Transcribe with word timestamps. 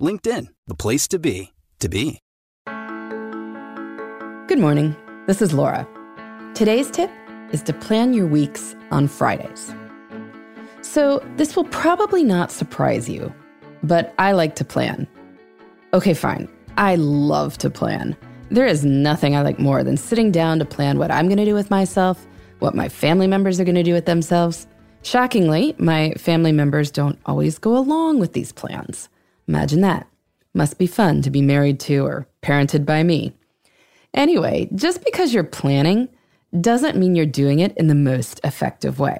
LinkedIn, 0.00 0.48
the 0.66 0.74
place 0.74 1.06
to 1.08 1.18
be, 1.18 1.52
to 1.80 1.88
be. 1.88 2.18
Good 4.48 4.58
morning. 4.58 4.96
This 5.26 5.42
is 5.42 5.52
Laura. 5.52 5.86
Today's 6.54 6.90
tip 6.90 7.10
is 7.52 7.62
to 7.64 7.72
plan 7.72 8.12
your 8.14 8.26
weeks 8.26 8.74
on 8.90 9.06
Fridays. 9.06 9.74
So, 10.82 11.24
this 11.36 11.54
will 11.54 11.64
probably 11.64 12.24
not 12.24 12.50
surprise 12.50 13.08
you, 13.08 13.32
but 13.82 14.14
I 14.18 14.32
like 14.32 14.56
to 14.56 14.64
plan. 14.64 15.06
Okay, 15.92 16.14
fine. 16.14 16.48
I 16.76 16.96
love 16.96 17.58
to 17.58 17.70
plan. 17.70 18.16
There 18.50 18.66
is 18.66 18.84
nothing 18.84 19.36
I 19.36 19.42
like 19.42 19.58
more 19.58 19.84
than 19.84 19.96
sitting 19.96 20.32
down 20.32 20.58
to 20.58 20.64
plan 20.64 20.98
what 20.98 21.10
I'm 21.10 21.26
going 21.26 21.36
to 21.38 21.44
do 21.44 21.54
with 21.54 21.70
myself, 21.70 22.26
what 22.58 22.74
my 22.74 22.88
family 22.88 23.26
members 23.26 23.60
are 23.60 23.64
going 23.64 23.74
to 23.74 23.82
do 23.82 23.92
with 23.92 24.06
themselves. 24.06 24.66
Shockingly, 25.02 25.74
my 25.78 26.12
family 26.14 26.52
members 26.52 26.90
don't 26.90 27.18
always 27.26 27.58
go 27.58 27.76
along 27.76 28.18
with 28.18 28.32
these 28.32 28.52
plans. 28.52 29.08
Imagine 29.50 29.80
that. 29.80 30.06
Must 30.54 30.78
be 30.78 30.86
fun 30.86 31.22
to 31.22 31.30
be 31.30 31.42
married 31.42 31.80
to 31.80 32.06
or 32.06 32.28
parented 32.40 32.86
by 32.86 33.02
me. 33.02 33.32
Anyway, 34.14 34.68
just 34.76 35.04
because 35.04 35.34
you're 35.34 35.42
planning 35.42 36.08
doesn't 36.60 36.96
mean 36.96 37.16
you're 37.16 37.26
doing 37.26 37.58
it 37.58 37.76
in 37.76 37.88
the 37.88 37.96
most 37.96 38.40
effective 38.44 39.00
way. 39.00 39.18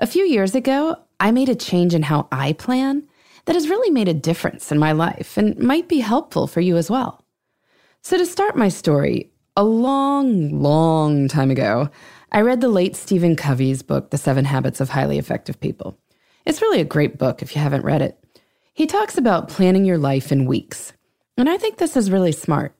A 0.00 0.08
few 0.08 0.24
years 0.24 0.56
ago, 0.56 0.96
I 1.20 1.30
made 1.30 1.48
a 1.48 1.54
change 1.54 1.94
in 1.94 2.02
how 2.02 2.26
I 2.32 2.54
plan 2.54 3.06
that 3.44 3.54
has 3.54 3.68
really 3.68 3.90
made 3.90 4.08
a 4.08 4.14
difference 4.14 4.72
in 4.72 4.78
my 4.80 4.90
life 4.90 5.36
and 5.36 5.56
might 5.56 5.86
be 5.88 6.00
helpful 6.00 6.48
for 6.48 6.60
you 6.60 6.76
as 6.76 6.90
well. 6.90 7.24
So, 8.02 8.18
to 8.18 8.26
start 8.26 8.56
my 8.56 8.68
story, 8.68 9.30
a 9.56 9.62
long, 9.62 10.62
long 10.62 11.28
time 11.28 11.52
ago, 11.52 11.90
I 12.32 12.40
read 12.40 12.60
the 12.60 12.66
late 12.66 12.96
Stephen 12.96 13.36
Covey's 13.36 13.84
book, 13.84 14.10
The 14.10 14.18
Seven 14.18 14.46
Habits 14.46 14.80
of 14.80 14.88
Highly 14.88 15.16
Effective 15.16 15.60
People. 15.60 15.96
It's 16.44 16.60
really 16.60 16.80
a 16.80 16.84
great 16.84 17.18
book 17.18 17.40
if 17.40 17.54
you 17.54 17.62
haven't 17.62 17.84
read 17.84 18.02
it. 18.02 18.18
He 18.74 18.86
talks 18.88 19.16
about 19.16 19.48
planning 19.48 19.84
your 19.84 19.98
life 19.98 20.32
in 20.32 20.46
weeks, 20.46 20.92
and 21.36 21.48
I 21.48 21.56
think 21.58 21.78
this 21.78 21.96
is 21.96 22.10
really 22.10 22.32
smart. 22.32 22.74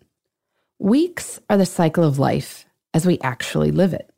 Weeks 0.81 1.39
are 1.49 1.57
the 1.57 1.65
cycle 1.65 2.03
of 2.03 2.19
life 2.19 2.67
as 2.93 3.07
we 3.07 3.21
actually 3.21 3.71
live 3.71 3.95
it, 3.95 4.11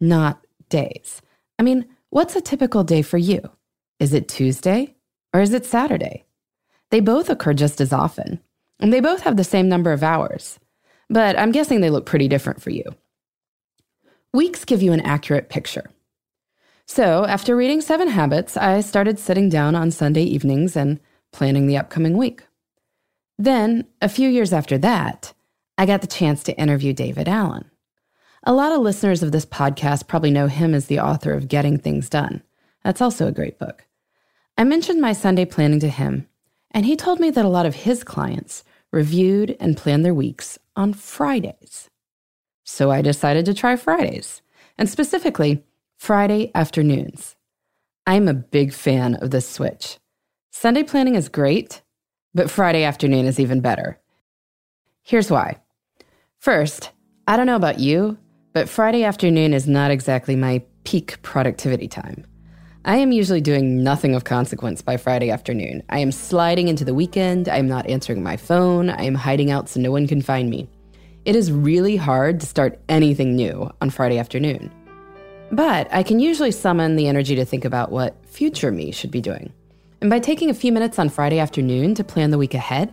not 0.00 0.46
days. 0.68 1.20
I 1.58 1.64
mean, 1.64 1.88
what's 2.10 2.36
a 2.36 2.40
typical 2.40 2.84
day 2.84 3.02
for 3.02 3.18
you? 3.18 3.40
Is 3.98 4.14
it 4.14 4.28
Tuesday 4.28 4.94
or 5.34 5.40
is 5.40 5.52
it 5.52 5.66
Saturday? 5.66 6.24
They 6.90 7.00
both 7.00 7.28
occur 7.28 7.52
just 7.52 7.80
as 7.80 7.92
often, 7.92 8.38
and 8.78 8.92
they 8.92 9.00
both 9.00 9.22
have 9.22 9.36
the 9.36 9.42
same 9.42 9.68
number 9.68 9.90
of 9.90 10.04
hours, 10.04 10.60
but 11.10 11.36
I'm 11.36 11.50
guessing 11.50 11.80
they 11.80 11.90
look 11.90 12.06
pretty 12.06 12.28
different 12.28 12.62
for 12.62 12.70
you. 12.70 12.84
Weeks 14.32 14.64
give 14.64 14.82
you 14.82 14.92
an 14.92 15.00
accurate 15.00 15.48
picture. 15.48 15.90
So, 16.86 17.24
after 17.24 17.56
reading 17.56 17.80
Seven 17.80 18.08
Habits, 18.08 18.56
I 18.56 18.80
started 18.80 19.18
sitting 19.18 19.48
down 19.48 19.74
on 19.74 19.90
Sunday 19.90 20.24
evenings 20.24 20.76
and 20.76 21.00
planning 21.32 21.66
the 21.66 21.78
upcoming 21.78 22.16
week. 22.16 22.42
Then, 23.38 23.86
a 24.00 24.08
few 24.08 24.28
years 24.28 24.52
after 24.52 24.76
that, 24.78 25.32
I 25.78 25.86
got 25.86 26.00
the 26.00 26.06
chance 26.06 26.42
to 26.44 26.58
interview 26.58 26.92
David 26.92 27.28
Allen. 27.28 27.70
A 28.44 28.52
lot 28.52 28.72
of 28.72 28.80
listeners 28.80 29.22
of 29.22 29.32
this 29.32 29.46
podcast 29.46 30.08
probably 30.08 30.30
know 30.30 30.48
him 30.48 30.74
as 30.74 30.86
the 30.86 31.00
author 31.00 31.32
of 31.32 31.48
Getting 31.48 31.78
Things 31.78 32.08
Done. 32.08 32.42
That's 32.84 33.00
also 33.00 33.26
a 33.26 33.32
great 33.32 33.58
book. 33.58 33.86
I 34.58 34.64
mentioned 34.64 35.00
my 35.00 35.12
Sunday 35.12 35.44
planning 35.44 35.80
to 35.80 35.88
him, 35.88 36.28
and 36.72 36.84
he 36.84 36.96
told 36.96 37.20
me 37.20 37.30
that 37.30 37.44
a 37.44 37.48
lot 37.48 37.66
of 37.66 37.74
his 37.74 38.04
clients 38.04 38.64
reviewed 38.90 39.56
and 39.58 39.76
planned 39.76 40.04
their 40.04 40.12
weeks 40.12 40.58
on 40.76 40.92
Fridays. 40.92 41.88
So 42.64 42.90
I 42.90 43.00
decided 43.00 43.44
to 43.46 43.54
try 43.54 43.76
Fridays, 43.76 44.42
and 44.76 44.88
specifically 44.88 45.64
Friday 46.02 46.50
afternoons. 46.52 47.36
I'm 48.08 48.26
a 48.26 48.34
big 48.34 48.72
fan 48.72 49.14
of 49.14 49.30
this 49.30 49.48
switch. 49.48 50.00
Sunday 50.50 50.82
planning 50.82 51.14
is 51.14 51.28
great, 51.28 51.80
but 52.34 52.50
Friday 52.50 52.82
afternoon 52.82 53.24
is 53.24 53.38
even 53.38 53.60
better. 53.60 54.00
Here's 55.04 55.30
why. 55.30 55.60
First, 56.40 56.90
I 57.28 57.36
don't 57.36 57.46
know 57.46 57.54
about 57.54 57.78
you, 57.78 58.18
but 58.52 58.68
Friday 58.68 59.04
afternoon 59.04 59.54
is 59.54 59.68
not 59.68 59.92
exactly 59.92 60.34
my 60.34 60.64
peak 60.82 61.22
productivity 61.22 61.86
time. 61.86 62.26
I 62.84 62.96
am 62.96 63.12
usually 63.12 63.40
doing 63.40 63.84
nothing 63.84 64.16
of 64.16 64.24
consequence 64.24 64.82
by 64.82 64.96
Friday 64.96 65.30
afternoon. 65.30 65.84
I 65.88 66.00
am 66.00 66.10
sliding 66.10 66.66
into 66.66 66.84
the 66.84 66.94
weekend. 66.94 67.48
I 67.48 67.58
am 67.58 67.68
not 67.68 67.86
answering 67.86 68.24
my 68.24 68.36
phone. 68.36 68.90
I 68.90 69.04
am 69.04 69.14
hiding 69.14 69.52
out 69.52 69.68
so 69.68 69.78
no 69.78 69.92
one 69.92 70.08
can 70.08 70.20
find 70.20 70.50
me. 70.50 70.68
It 71.24 71.36
is 71.36 71.52
really 71.52 71.94
hard 71.94 72.40
to 72.40 72.46
start 72.46 72.80
anything 72.88 73.36
new 73.36 73.70
on 73.80 73.90
Friday 73.90 74.18
afternoon. 74.18 74.72
But 75.52 75.92
I 75.92 76.02
can 76.02 76.18
usually 76.18 76.50
summon 76.50 76.96
the 76.96 77.08
energy 77.08 77.34
to 77.36 77.44
think 77.44 77.66
about 77.66 77.92
what 77.92 78.16
future 78.26 78.72
me 78.72 78.90
should 78.90 79.10
be 79.10 79.20
doing. 79.20 79.52
And 80.00 80.08
by 80.08 80.18
taking 80.18 80.48
a 80.48 80.54
few 80.54 80.72
minutes 80.72 80.98
on 80.98 81.10
Friday 81.10 81.38
afternoon 81.38 81.94
to 81.94 82.02
plan 82.02 82.30
the 82.30 82.38
week 82.38 82.54
ahead, 82.54 82.92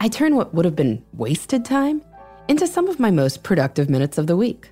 I 0.00 0.08
turn 0.08 0.34
what 0.34 0.52
would 0.52 0.64
have 0.64 0.74
been 0.74 1.04
wasted 1.12 1.64
time 1.64 2.02
into 2.48 2.66
some 2.66 2.88
of 2.88 2.98
my 2.98 3.12
most 3.12 3.44
productive 3.44 3.88
minutes 3.88 4.18
of 4.18 4.26
the 4.26 4.36
week. 4.36 4.70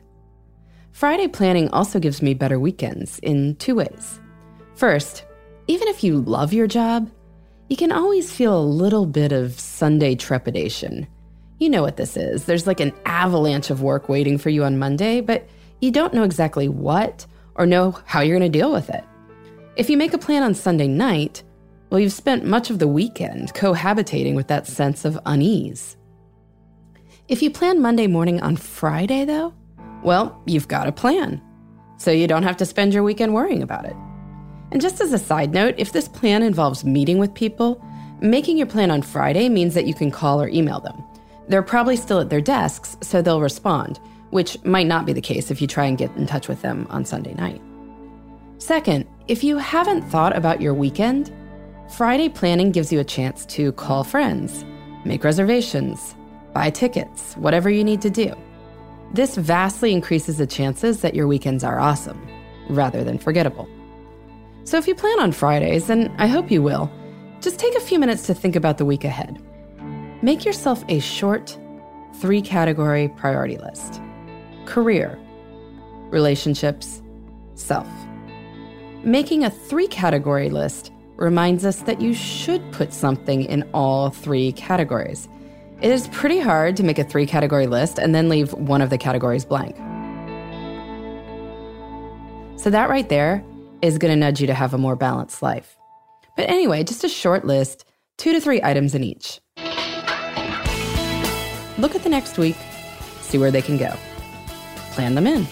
Friday 0.91 1.29
planning 1.29 1.69
also 1.71 2.01
gives 2.01 2.21
me 2.21 2.35
better 2.35 2.59
weekends 2.59 3.21
in 3.21 3.55
two 3.57 3.77
ways. 3.77 4.19
First, 4.75 5.25
even 5.69 5.87
if 5.87 6.03
you 6.03 6.21
love 6.21 6.53
your 6.53 6.67
job, 6.67 7.09
you 7.69 7.77
can 7.77 7.93
always 7.93 8.33
feel 8.33 8.59
a 8.59 8.61
little 8.61 9.07
bit 9.07 9.31
of 9.31 9.59
Sunday 9.59 10.17
trepidation. 10.17 11.07
You 11.59 11.71
know 11.71 11.83
what 11.83 11.97
this 11.97 12.17
is. 12.17 12.47
There's 12.47 12.67
like 12.67 12.81
an 12.81 12.93
avalanche 13.07 13.71
of 13.71 13.83
work 13.83 14.09
waiting 14.09 14.37
for 14.37 14.51
you 14.51 14.65
on 14.65 14.81
Monday, 14.81 15.21
but 15.21 15.47
you 15.81 15.91
don't 15.91 16.15
know 16.15 16.25
exactly 16.25 16.69
what 16.69 17.27
or 17.55 17.67
know 17.67 17.99
how 18.05 18.21
you're 18.21 18.39
going 18.39 18.51
to 18.51 18.59
deal 18.59 18.73
with 18.73 18.91
it. 18.91 19.05
If 19.77 19.89
you 19.89 19.97
make 19.97 20.15
a 20.15 20.19
plan 20.19 20.43
on 20.43 20.55
Sunday 20.55 20.89
night, 20.89 21.43
well, 21.91 22.01
you've 22.01 22.13
spent 22.13 22.45
much 22.45 22.71
of 22.71 22.79
the 22.79 22.89
weekend 22.89 23.53
cohabitating 23.55 24.35
with 24.35 24.49
that 24.49 24.67
sense 24.67 25.05
of 25.05 25.19
unease. 25.27 25.97
If 27.29 27.43
you 27.43 27.51
plan 27.51 27.81
Monday 27.81 28.07
morning 28.07 28.41
on 28.41 28.57
Friday, 28.57 29.25
though, 29.25 29.55
well, 30.03 30.41
you've 30.47 30.69
got 30.69 30.89
a 30.89 30.93
plan. 30.93 31.41
So 31.97 32.11
you 32.11 32.27
don't 32.27 32.43
have 32.43 32.57
to 32.59 32.67
spend 32.67 32.95
your 32.95 33.03
weekend 33.03 33.35
worrying 33.35 33.63
about 33.63 33.85
it. 33.85 33.97
And 34.73 34.81
just 34.81 35.01
as 35.01 35.13
a 35.13 35.19
side 35.19 35.53
note, 35.53 35.75
if 35.79 35.93
this 35.93 36.09
plan 36.09 36.43
involves 36.43 36.85
meeting 36.85 37.19
with 37.19 37.35
people, 37.35 37.85
making 38.21 38.57
your 38.57 38.67
plan 38.67 38.91
on 38.91 39.03
Friday 39.03 39.49
means 39.49 39.75
that 39.75 39.87
you 39.87 39.95
can 39.95 40.11
call 40.11 40.41
or 40.41 40.49
email 40.49 40.81
them. 40.81 41.03
They're 41.49 41.63
probably 41.63 41.97
still 41.97 42.21
at 42.21 42.31
their 42.31 42.41
desks, 42.41 42.97
so 43.01 43.21
they'll 43.21 43.41
respond, 43.41 43.99
which 44.31 44.63
might 44.65 44.87
not 44.87 45.07
be 45.07 45.13
the 45.13 45.21
case 45.21 45.51
if 45.51 45.61
you 45.61 45.67
try 45.67 45.85
and 45.85 45.99
get 45.99 46.15
in 46.17 46.27
touch 46.27 46.49
with 46.49 46.63
them 46.63 46.87
on 46.91 47.05
Sunday 47.05 47.35
night. 47.35 47.61
Second, 48.59 49.07
if 49.29 49.43
you 49.43 49.59
haven't 49.59 50.03
thought 50.03 50.37
about 50.37 50.61
your 50.61 50.75
weekend, 50.75 51.33
Friday 51.97 52.29
planning 52.29 52.71
gives 52.71 52.93
you 52.93 53.01
a 53.01 53.05
chance 53.05 53.45
to 53.47 53.73
call 53.73 54.05
friends, 54.05 54.65
make 55.05 55.25
reservations, 55.25 56.15
buy 56.53 56.71
tickets, 56.71 57.35
whatever 57.35 57.69
you 57.71 57.83
need 57.83 58.01
to 58.03 58.11
do. 58.11 58.33
This 59.13 59.37
vastly 59.37 59.93
increases 59.93 60.39
the 60.39 60.47
chances 60.47 61.01
that 61.01 61.15
your 61.15 61.27
weekends 61.27 61.65
are 61.65 61.81
awesome, 61.81 62.21
rather 62.69 63.03
than 63.03 63.19
forgettable. 63.19 63.69
So 64.65 64.77
if 64.79 64.87
you 64.87 64.95
plan 64.95 65.19
on 65.19 65.33
Fridays, 65.33 65.91
and 65.91 66.13
I 66.19 66.29
hope 66.29 66.51
you 66.51 66.63
will, 66.63 66.91
just 67.41 67.59
take 67.59 67.75
a 67.75 67.81
few 67.81 67.99
minutes 67.99 68.27
to 68.27 68.35
think 68.35 68.55
about 68.55 68.79
the 68.79 68.85
week 68.85 69.03
ahead. 69.03 69.43
Make 70.23 70.45
yourself 70.45 70.85
a 70.89 71.01
short, 71.01 71.59
three 72.21 72.43
category 72.43 73.09
priority 73.09 73.57
list 73.57 74.01
career, 74.71 75.19
relationships, 76.11 77.03
self. 77.55 77.89
Making 79.03 79.45
a 79.45 79.51
three 79.51 79.89
category 79.89 80.49
list 80.49 80.93
reminds 81.17 81.65
us 81.65 81.81
that 81.83 82.01
you 82.01 82.15
should 82.15 82.63
put 82.71 82.93
something 82.93 83.43
in 83.43 83.69
all 83.75 84.11
three 84.11 84.53
categories. 84.53 85.29
It 85.83 85.91
is 85.91 86.07
pretty 86.09 86.39
hard 86.39 86.77
to 86.77 86.85
make 86.85 87.01
a 87.01 87.05
three 87.05 87.27
category 87.27 87.67
list 87.67 87.99
and 87.99 88.15
then 88.15 88.29
leave 88.29 88.53
one 88.53 88.81
of 88.81 88.91
the 88.91 88.99
categories 88.99 89.45
blank. 89.45 89.77
So, 92.57 92.71
that 92.71 92.89
right 92.89 93.09
there 93.09 93.43
is 93.83 93.99
going 93.99 94.13
to 94.13 94.17
nudge 94.17 94.41
you 94.41 94.47
to 94.47 94.55
have 94.55 94.73
a 94.73 94.79
more 94.79 94.95
balanced 94.95 95.43
life. 95.43 95.77
But 96.37 96.49
anyway, 96.49 96.85
just 96.85 97.03
a 97.03 97.09
short 97.09 97.45
list, 97.45 97.85
two 98.19 98.33
to 98.33 98.41
three 98.41 98.63
items 98.63 98.95
in 98.95 99.03
each. 99.03 99.41
Look 101.79 101.97
at 101.97 102.05
the 102.05 102.11
next 102.11 102.39
week, 102.39 102.57
see 103.21 103.39
where 103.39 103.51
they 103.51 103.63
can 103.63 103.77
go. 103.77 103.97
Plan 105.01 105.15
them 105.15 105.27
in. 105.27 105.47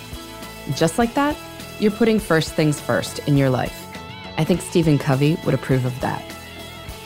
Just 0.75 0.99
like 0.99 1.15
that, 1.15 1.35
you're 1.79 1.91
putting 1.91 2.21
first 2.21 2.53
things 2.53 2.79
first 2.79 3.21
in 3.21 3.39
your 3.39 3.49
life. 3.49 3.87
I 4.37 4.45
think 4.45 4.61
Stephen 4.61 4.99
Covey 4.99 5.39
would 5.47 5.55
approve 5.55 5.87
of 5.87 5.99
that. 6.03 6.23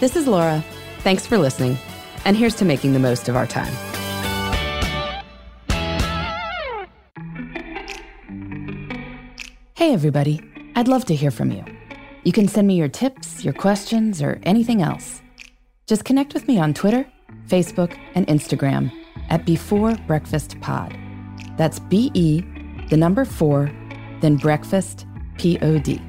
This 0.00 0.16
is 0.16 0.26
Laura. 0.26 0.64
Thanks 1.04 1.24
for 1.24 1.38
listening. 1.38 1.78
And 2.24 2.36
here's 2.36 2.56
to 2.56 2.64
making 2.64 2.94
the 2.94 2.98
most 2.98 3.28
of 3.28 3.36
our 3.36 3.46
time. 3.46 3.72
Hey, 9.76 9.92
everybody. 9.92 10.40
I'd 10.74 10.88
love 10.88 11.04
to 11.04 11.14
hear 11.14 11.30
from 11.30 11.52
you. 11.52 11.64
You 12.24 12.32
can 12.32 12.48
send 12.48 12.66
me 12.66 12.74
your 12.74 12.88
tips, 12.88 13.44
your 13.44 13.54
questions, 13.54 14.20
or 14.20 14.40
anything 14.42 14.82
else. 14.82 15.22
Just 15.86 16.04
connect 16.04 16.34
with 16.34 16.48
me 16.48 16.58
on 16.58 16.74
Twitter, 16.74 17.06
Facebook, 17.46 17.96
and 18.16 18.26
Instagram 18.26 18.90
at 19.30 19.46
Before 19.46 19.94
Breakfast 20.08 20.60
Pod. 20.60 20.98
That's 21.56 21.78
B 21.78 22.10
E, 22.14 22.42
the 22.88 22.96
number 22.96 23.24
four, 23.24 23.70
then 24.20 24.34
breakfast, 24.36 25.06
P 25.38 25.58
O 25.60 25.78
D. 25.78 26.02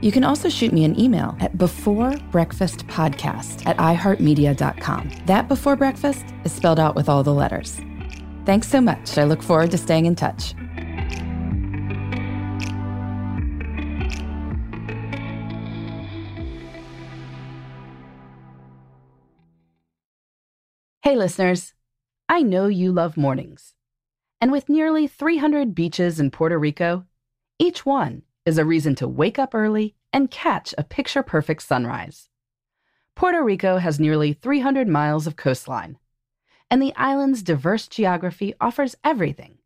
You 0.00 0.12
can 0.12 0.22
also 0.24 0.48
shoot 0.48 0.72
me 0.72 0.84
an 0.84 1.00
email 1.00 1.36
at 1.40 1.56
beforebreakfastpodcast 1.56 3.66
at 3.66 3.76
iheartmedia.com. 3.78 5.10
That 5.26 5.48
before 5.48 5.76
breakfast 5.76 6.26
is 6.44 6.52
spelled 6.52 6.78
out 6.78 6.94
with 6.94 7.08
all 7.08 7.22
the 7.22 7.32
letters. 7.32 7.80
Thanks 8.44 8.68
so 8.68 8.82
much. 8.82 9.16
I 9.16 9.24
look 9.24 9.42
forward 9.42 9.70
to 9.70 9.78
staying 9.78 10.04
in 10.06 10.14
touch. 10.14 10.54
Hey, 21.02 21.16
listeners. 21.16 21.72
I 22.28 22.42
know 22.42 22.66
you 22.66 22.92
love 22.92 23.16
mornings. 23.16 23.72
And 24.44 24.52
with 24.52 24.68
nearly 24.68 25.06
300 25.06 25.74
beaches 25.74 26.20
in 26.20 26.30
Puerto 26.30 26.58
Rico, 26.58 27.06
each 27.58 27.86
one 27.86 28.24
is 28.44 28.58
a 28.58 28.64
reason 28.66 28.94
to 28.96 29.08
wake 29.08 29.38
up 29.38 29.54
early 29.54 29.94
and 30.12 30.30
catch 30.30 30.74
a 30.76 30.84
picture 30.84 31.22
perfect 31.22 31.62
sunrise. 31.62 32.28
Puerto 33.16 33.42
Rico 33.42 33.78
has 33.78 33.98
nearly 33.98 34.34
300 34.34 34.86
miles 34.86 35.26
of 35.26 35.36
coastline, 35.36 35.96
and 36.70 36.82
the 36.82 36.92
island's 36.94 37.42
diverse 37.42 37.88
geography 37.88 38.52
offers 38.60 38.94
everything 39.02 39.56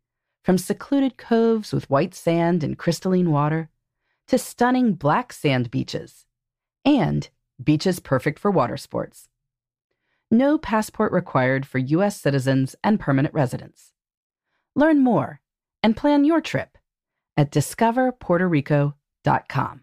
from 0.45 0.57
secluded 0.57 1.17
coves 1.17 1.73
with 1.73 1.89
white 1.89 2.15
sand 2.15 2.63
and 2.63 2.77
crystalline 2.77 3.31
water 3.31 3.67
to 4.27 4.37
stunning 4.37 4.93
black 4.93 5.33
sand 5.33 5.69
beaches 5.69 6.25
and 6.85 7.27
beaches 7.61 7.99
perfect 7.99 8.39
for 8.39 8.49
water 8.49 8.77
sports 8.77 9.27
no 10.31 10.57
passport 10.57 11.11
required 11.11 11.65
for 11.65 11.79
U.S. 11.79 12.15
citizens 12.21 12.77
and 12.81 12.97
permanent 12.97 13.33
residents. 13.33 13.91
Learn 14.79 15.03
more 15.03 15.41
and 15.83 15.97
plan 15.97 16.23
your 16.23 16.39
trip 16.39 16.77
at 17.35 17.51
discoverpuertorico.com. 17.51 19.81